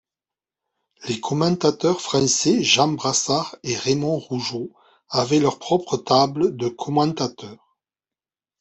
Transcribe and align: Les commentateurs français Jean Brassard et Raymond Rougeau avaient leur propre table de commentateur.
Les 1.07 1.19
commentateurs 1.21 2.01
français 2.01 2.63
Jean 2.63 2.87
Brassard 2.93 3.55
et 3.61 3.77
Raymond 3.77 4.17
Rougeau 4.17 4.71
avaient 5.09 5.37
leur 5.37 5.59
propre 5.59 5.95
table 5.97 6.57
de 6.57 6.69
commentateur. 6.69 7.77